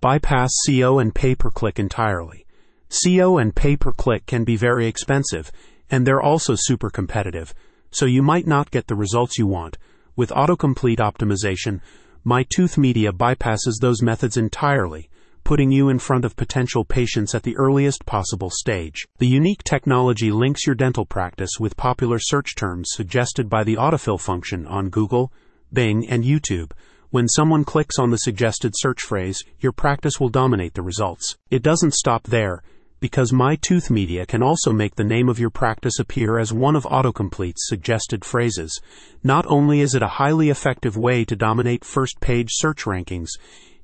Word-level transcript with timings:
Bypass 0.00 0.50
SEO 0.66 0.98
and 0.98 1.14
pay 1.14 1.34
per 1.34 1.50
click 1.50 1.78
entirely. 1.78 2.46
SEO 2.88 3.38
and 3.38 3.54
pay 3.54 3.76
per 3.76 3.92
click 3.92 4.24
can 4.24 4.44
be 4.44 4.56
very 4.56 4.86
expensive, 4.86 5.52
and 5.90 6.06
they're 6.06 6.22
also 6.22 6.54
super 6.56 6.88
competitive, 6.88 7.52
so 7.90 8.06
you 8.06 8.22
might 8.22 8.46
not 8.46 8.70
get 8.70 8.86
the 8.86 8.94
results 8.94 9.36
you 9.36 9.46
want. 9.46 9.76
With 10.16 10.30
autocomplete 10.30 11.00
optimization, 11.00 11.82
My 12.24 12.46
Tooth 12.54 12.78
Media 12.78 13.12
bypasses 13.12 13.74
those 13.82 14.00
methods 14.00 14.38
entirely, 14.38 15.10
putting 15.44 15.70
you 15.70 15.90
in 15.90 15.98
front 15.98 16.24
of 16.24 16.34
potential 16.34 16.82
patients 16.82 17.34
at 17.34 17.42
the 17.42 17.56
earliest 17.58 18.06
possible 18.06 18.48
stage. 18.50 19.06
The 19.18 19.26
unique 19.26 19.64
technology 19.64 20.32
links 20.32 20.66
your 20.66 20.76
dental 20.76 21.04
practice 21.04 21.60
with 21.60 21.76
popular 21.76 22.18
search 22.18 22.56
terms 22.56 22.88
suggested 22.92 23.50
by 23.50 23.64
the 23.64 23.76
autofill 23.76 24.18
function 24.18 24.66
on 24.66 24.88
Google, 24.88 25.30
Bing, 25.70 26.08
and 26.08 26.24
YouTube. 26.24 26.70
When 27.12 27.26
someone 27.26 27.64
clicks 27.64 27.98
on 27.98 28.10
the 28.10 28.18
suggested 28.18 28.72
search 28.76 29.02
phrase, 29.02 29.42
your 29.58 29.72
practice 29.72 30.20
will 30.20 30.28
dominate 30.28 30.74
the 30.74 30.82
results. 30.82 31.36
It 31.50 31.60
doesn't 31.60 31.94
stop 31.94 32.22
there 32.22 32.62
because 33.00 33.32
My 33.32 33.56
Tooth 33.56 33.90
Media 33.90 34.24
can 34.24 34.44
also 34.44 34.72
make 34.72 34.94
the 34.94 35.02
name 35.02 35.28
of 35.28 35.40
your 35.40 35.50
practice 35.50 35.98
appear 35.98 36.38
as 36.38 36.52
one 36.52 36.76
of 36.76 36.84
autocomplete's 36.84 37.66
suggested 37.66 38.24
phrases. 38.24 38.80
Not 39.24 39.44
only 39.48 39.80
is 39.80 39.96
it 39.96 40.02
a 40.02 40.18
highly 40.20 40.50
effective 40.50 40.96
way 40.96 41.24
to 41.24 41.34
dominate 41.34 41.84
first 41.84 42.20
page 42.20 42.50
search 42.52 42.84
rankings, 42.84 43.30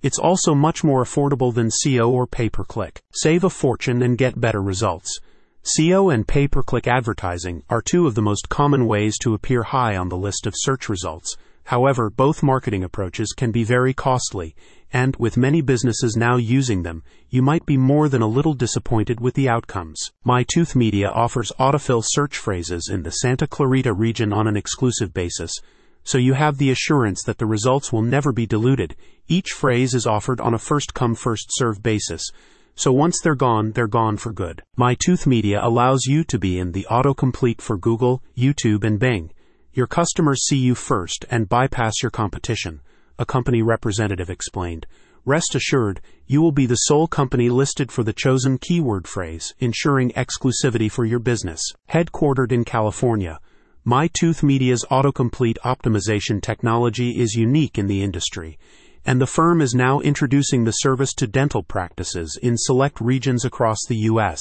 it's 0.03 0.21
also 0.21 0.55
much 0.55 0.85
more 0.85 1.03
affordable 1.03 1.53
than 1.53 1.71
SEO 1.85 2.09
or 2.09 2.29
pay 2.29 2.49
per 2.49 2.63
click. 2.63 3.01
Save 3.13 3.43
a 3.43 3.51
fortune 3.51 4.03
and 4.03 4.17
get 4.17 4.41
better 4.41 4.63
results. 4.63 5.19
SEO 5.65 6.15
and 6.15 6.29
pay 6.29 6.47
per 6.47 6.63
click 6.63 6.87
advertising 6.87 7.65
are 7.69 7.83
two 7.83 8.07
of 8.07 8.15
the 8.15 8.23
most 8.23 8.49
common 8.49 8.87
ways 8.87 9.19
to 9.19 9.35
appear 9.35 9.65
high 9.65 9.97
on 9.97 10.11
the 10.11 10.17
list 10.17 10.47
of 10.47 10.55
search 10.55 10.89
results. 10.89 11.37
However, 11.67 12.11
both 12.11 12.45
marketing 12.45 12.85
approaches 12.85 13.33
can 13.33 13.51
be 13.51 13.65
very 13.65 13.93
costly, 13.93 14.55
and 14.93 15.17
with 15.17 15.37
many 15.37 15.61
businesses 15.61 16.17
now 16.17 16.37
using 16.37 16.85
them, 16.85 17.03
you 17.29 17.43
might 17.43 17.67
be 17.67 17.77
more 17.77 18.09
than 18.09 18.23
a 18.23 18.29
little 18.29 18.55
disappointed 18.55 19.21
with 19.21 19.35
the 19.35 19.49
outcomes. 19.49 20.13
MyTooth 20.25 20.77
Media 20.77 21.09
offers 21.09 21.51
autofill 21.59 22.05
search 22.05 22.39
phrases 22.39 22.89
in 22.89 23.03
the 23.03 23.11
Santa 23.11 23.49
Clarita 23.49 23.93
region 23.93 24.33
on 24.33 24.47
an 24.47 24.57
exclusive 24.57 25.13
basis, 25.13 25.53
so 26.05 26.19
you 26.19 26.35
have 26.35 26.59
the 26.59 26.71
assurance 26.71 27.25
that 27.25 27.39
the 27.39 27.47
results 27.47 27.93
will 27.93 28.03
never 28.03 28.33
be 28.33 28.47
diluted. 28.47 28.95
Each 29.27 29.51
phrase 29.51 29.93
is 29.93 30.07
offered 30.07 30.41
on 30.41 30.55
a 30.55 30.59
first 30.59 30.95
come 30.95 31.17
first 31.17 31.49
serve 31.51 31.83
basis. 31.83 32.31
So 32.77 32.93
once 32.93 33.21
they're 33.21 33.35
gone, 33.35 33.73
they're 33.73 33.89
gone 33.89 34.19
for 34.19 34.33
good. 34.33 34.63
MyTooth 34.79 35.27
Media 35.27 35.59
allows 35.61 36.05
you 36.07 36.23
to 36.23 36.39
be 36.39 36.61
in 36.61 36.71
the 36.71 36.87
autocomplete 36.89 37.61
for 37.61 37.77
Google, 37.77 38.23
YouTube, 38.37 38.85
and 38.85 39.01
Bing. 39.01 39.33
Your 39.77 39.87
customers 39.87 40.47
see 40.47 40.57
you 40.57 40.75
first 40.75 41.27
and 41.31 41.51
bypass 41.51 42.03
your 42.03 42.09
competition, 42.09 42.81
a 43.19 43.27
company 43.27 43.61
representative 43.61 44.31
explained. 44.31 44.87
Rest 45.27 45.55
assured, 45.55 46.01
you 46.27 46.41
will 46.41 46.51
be 46.51 46.65
the 46.65 46.77
sole 46.77 47.07
company 47.07 47.51
listed 47.51 47.93
for 47.93 48.03
the 48.03 48.15
chosen 48.15 48.57
keyword 48.57 49.07
phrase, 49.07 49.53
ensuring 49.59 50.13
exclusivity 50.13 50.91
for 50.91 51.05
your 51.05 51.19
business. 51.19 51.61
Headquartered 51.91 52.53
in 52.53 52.65
California, 52.65 53.39
My 53.85 54.09
Tooth 54.19 54.43
Media's 54.43 54.87
autocomplete 54.91 55.59
optimization 55.63 56.41
technology 56.41 57.21
is 57.21 57.35
unique 57.35 57.77
in 57.77 57.87
the 57.87 58.03
industry, 58.03 58.59
and 59.05 59.21
the 59.21 59.27
firm 59.27 59.61
is 59.61 59.75
now 59.75 60.01
introducing 60.01 60.65
the 60.65 60.73
service 60.73 61.13
to 61.13 61.27
dental 61.27 61.63
practices 61.63 62.39
in 62.43 62.57
select 62.57 62.99
regions 62.99 63.45
across 63.45 63.85
the 63.87 63.97
U.S. 64.09 64.41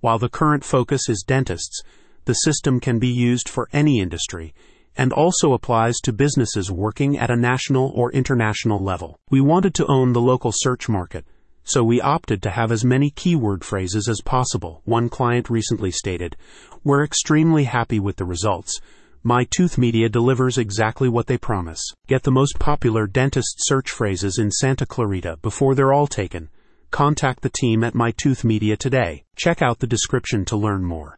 While 0.00 0.18
the 0.18 0.30
current 0.30 0.64
focus 0.64 1.10
is 1.10 1.22
dentists, 1.26 1.82
the 2.24 2.34
system 2.34 2.80
can 2.80 2.98
be 2.98 3.08
used 3.08 3.48
for 3.48 3.68
any 3.72 4.00
industry 4.00 4.54
and 4.96 5.12
also 5.12 5.52
applies 5.52 5.96
to 6.00 6.12
businesses 6.12 6.70
working 6.70 7.18
at 7.18 7.30
a 7.30 7.36
national 7.36 7.90
or 7.94 8.12
international 8.12 8.78
level. 8.78 9.18
We 9.30 9.40
wanted 9.40 9.74
to 9.76 9.86
own 9.86 10.12
the 10.12 10.20
local 10.20 10.52
search 10.54 10.88
market, 10.88 11.24
so 11.64 11.82
we 11.82 12.00
opted 12.00 12.42
to 12.42 12.50
have 12.50 12.72
as 12.72 12.84
many 12.84 13.10
keyword 13.10 13.64
phrases 13.64 14.08
as 14.08 14.20
possible. 14.20 14.82
One 14.84 15.08
client 15.08 15.48
recently 15.48 15.90
stated, 15.90 16.36
We're 16.84 17.04
extremely 17.04 17.64
happy 17.64 18.00
with 18.00 18.16
the 18.16 18.24
results. 18.24 18.80
My 19.22 19.46
Tooth 19.56 19.78
Media 19.78 20.08
delivers 20.08 20.58
exactly 20.58 21.08
what 21.08 21.28
they 21.28 21.38
promise. 21.38 21.80
Get 22.08 22.24
the 22.24 22.32
most 22.32 22.58
popular 22.58 23.06
dentist 23.06 23.54
search 23.58 23.90
phrases 23.90 24.38
in 24.38 24.50
Santa 24.50 24.84
Clarita 24.84 25.38
before 25.42 25.74
they're 25.74 25.92
all 25.92 26.08
taken. 26.08 26.48
Contact 26.90 27.40
the 27.40 27.48
team 27.48 27.84
at 27.84 27.94
My 27.94 28.10
Tooth 28.10 28.44
Media 28.44 28.76
today. 28.76 29.22
Check 29.36 29.62
out 29.62 29.78
the 29.78 29.86
description 29.86 30.44
to 30.46 30.56
learn 30.56 30.84
more. 30.84 31.10